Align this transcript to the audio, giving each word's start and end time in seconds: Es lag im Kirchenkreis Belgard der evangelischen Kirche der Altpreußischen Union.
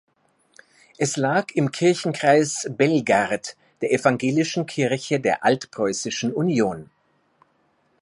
Es 0.97 1.15
lag 1.15 1.51
im 1.53 1.71
Kirchenkreis 1.71 2.65
Belgard 2.71 3.55
der 3.83 3.91
evangelischen 3.93 4.65
Kirche 4.65 5.19
der 5.19 5.43
Altpreußischen 5.43 6.33
Union. 6.33 6.89